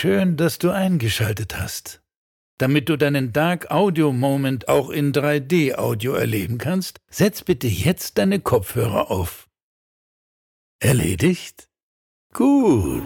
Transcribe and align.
Schön, 0.00 0.36
dass 0.36 0.58
du 0.58 0.70
eingeschaltet 0.70 1.58
hast. 1.58 2.02
Damit 2.58 2.88
du 2.88 2.96
deinen 2.96 3.32
Dark 3.32 3.72
Audio 3.72 4.12
Moment 4.12 4.68
auch 4.68 4.90
in 4.90 5.12
3D 5.12 5.74
Audio 5.74 6.12
erleben 6.12 6.58
kannst, 6.58 7.00
setz 7.10 7.42
bitte 7.42 7.66
jetzt 7.66 8.16
deine 8.16 8.38
Kopfhörer 8.38 9.10
auf. 9.10 9.48
Erledigt? 10.78 11.66
Gut. 12.32 13.02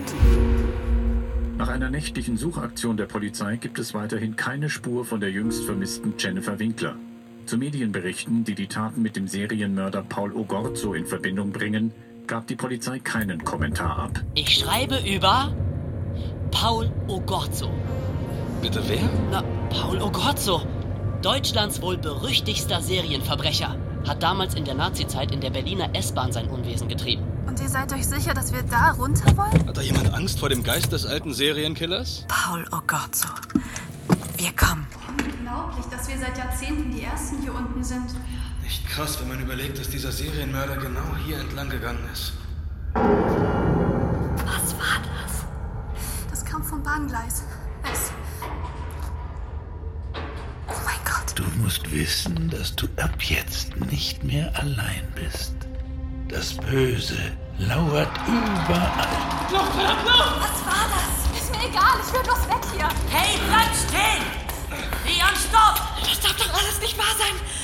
Nach 1.56 1.68
einer 1.68 1.88
nächtlichen 1.88 2.36
Suchaktion 2.36 2.98
der 2.98 3.06
Polizei 3.06 3.56
gibt 3.56 3.79
es 3.79 3.95
weiterhin 3.95 4.36
keine 4.36 4.68
Spur 4.68 5.06
von 5.06 5.18
der 5.18 5.30
jüngst 5.30 5.64
vermissten 5.64 6.12
Jennifer 6.18 6.59
Winkler. 6.59 6.96
Zu 7.46 7.56
Medienberichten, 7.56 8.45
die 8.45 8.54
die 8.54 8.66
Taten 8.66 9.00
mit 9.00 9.16
dem 9.16 9.29
Serienmörder 9.29 10.02
Paul 10.02 10.34
Ogorzo 10.34 10.93
in 10.93 11.06
Verbindung 11.06 11.52
bringen, 11.52 11.95
gab 12.27 12.46
die 12.48 12.56
Polizei 12.56 12.98
keinen 12.98 13.45
Kommentar 13.45 13.98
ab. 13.98 14.22
Ich 14.34 14.59
schreibe 14.59 14.98
über 15.09 15.56
Paul 16.50 16.90
Ogorzo. 17.08 17.70
Bitte 18.61 18.82
wer? 18.89 19.08
Na, 19.30 19.43
Paul 19.70 20.00
Ogorzo. 20.00 20.62
Deutschlands 21.22 21.82
wohl 21.82 21.96
berüchtigster 21.96 22.80
Serienverbrecher. 22.80 23.76
Hat 24.07 24.22
damals 24.22 24.54
in 24.54 24.64
der 24.64 24.75
Nazizeit 24.75 25.32
in 25.32 25.40
der 25.40 25.50
Berliner 25.50 25.94
S-Bahn 25.94 26.32
sein 26.32 26.48
Unwesen 26.48 26.89
getrieben. 26.89 27.25
Und 27.46 27.61
ihr 27.61 27.68
seid 27.68 27.93
euch 27.93 28.06
sicher, 28.06 28.34
dass 28.34 28.53
wir 28.53 28.62
da 28.62 28.93
runter 28.93 29.36
wollen? 29.36 29.67
Hat 29.67 29.76
da 29.76 29.82
jemand 29.82 30.12
Angst 30.14 30.40
vor 30.40 30.48
dem 30.48 30.62
Geist 30.62 30.93
des 30.93 31.06
alten 31.06 31.32
Serienkillers? 31.32 32.25
Paul 32.28 32.64
Ogorzo. 32.72 33.28
Wir 34.36 34.53
kommen. 34.53 34.86
Unglaublich, 35.08 35.86
dass 35.91 36.08
wir 36.08 36.19
seit 36.19 36.36
Jahrzehnten 36.36 36.91
die 36.91 37.03
Ersten 37.03 37.42
hier 37.42 37.55
unten 37.55 37.84
sind. 37.84 38.06
Echt 38.67 38.86
krass, 38.89 39.20
wenn 39.20 39.28
man 39.28 39.41
überlegt, 39.41 39.78
dass 39.78 39.89
dieser 39.89 40.12
Serienmörder 40.12 40.77
genau 40.77 41.17
hier 41.27 41.39
entlang 41.39 41.69
gegangen 41.69 42.08
ist. 42.12 42.33
Bahngleis. 46.92 47.45
Es. 47.91 48.12
Oh 50.69 50.81
mein 50.85 51.01
Gott. 51.07 51.33
Du 51.34 51.45
musst 51.62 51.91
wissen, 51.91 52.51
dass 52.51 52.77
du 52.77 52.87
ab 53.01 53.17
jetzt 53.23 53.75
nicht 53.91 54.23
mehr 54.23 54.53
allein 54.61 55.11
bist. 55.15 55.55
Das 56.29 56.53
Böse 56.53 57.17
lauert 57.57 58.11
überall. 58.27 59.09
Was 59.49 60.59
war 60.69 60.87
das? 60.93 61.41
Ist 61.41 61.51
mir 61.53 61.67
egal, 61.67 61.97
ich 62.05 62.12
will 62.12 62.25
bloß 62.25 62.47
weg 62.51 62.62
hier. 62.77 62.89
Hey, 63.09 63.39
bleib 63.49 63.73
stehen! 63.89 64.23
Leon, 65.06 65.34
stopp! 65.49 65.81
Das 65.99 66.21
darf 66.21 66.37
doch 66.37 66.53
alles 66.53 66.79
nicht 66.79 66.99
wahr 66.99 67.17
sein. 67.17 67.62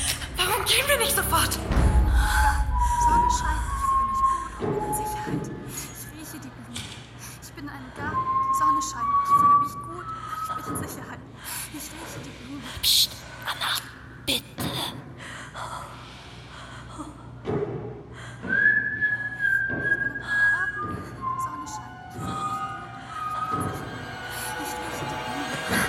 Die 14.28 14.42
Blumen. 14.56 14.78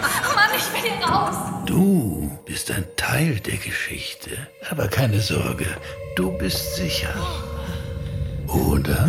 Oh 0.01 0.35
Mann, 0.35 0.49
ich 0.55 0.73
will 0.73 0.91
hier 0.91 1.05
raus. 1.05 1.35
Du 1.65 2.37
bist 2.45 2.71
ein 2.71 2.85
Teil 2.95 3.39
der 3.39 3.57
Geschichte. 3.57 4.31
Aber 4.69 4.87
keine 4.87 5.19
Sorge, 5.19 5.65
du 6.15 6.31
bist 6.37 6.75
sicher. 6.75 7.13
Oder? 8.47 9.07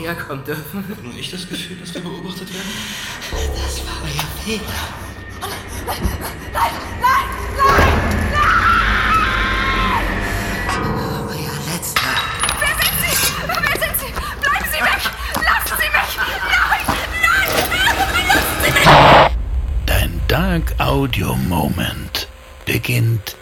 Niemals 0.00 0.18
herkommen 0.18 0.44
dürfen. 0.44 0.84
Hab 0.88 1.02
nur 1.02 1.14
ich 1.14 1.30
das 1.30 1.48
Gefühl, 1.48 1.76
dass 1.76 1.94
wir 1.94 2.00
beobachtet 2.00 2.52
werden? 2.52 2.70
Das 3.30 3.86
war 3.86 4.02
euer 4.02 4.26
Fehler. 4.44 4.60
Euer 11.28 11.56
letzter. 11.72 12.14
Wer 12.58 12.74
sind 12.80 12.96
Sie? 13.00 13.16
Wer 13.46 13.76
sind 13.80 13.96
Sie? 13.98 14.10
Bleiben 14.40 14.68
Sie 14.72 14.80
weg! 14.80 15.02
Lassen 15.44 15.76
Sie 15.78 15.90
mich! 15.96 16.12
Nein! 16.48 16.84
Nein! 17.20 17.48
Lassen 18.28 18.58
Sie 18.64 18.72
mich! 18.72 18.88
Dein 19.86 20.20
Dark 20.28 20.66
Audio 20.78 21.34
Moment 21.34 22.28
beginnt 22.64 23.36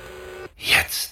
jetzt. 0.56 1.07